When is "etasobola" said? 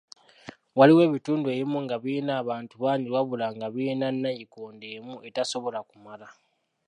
5.27-5.79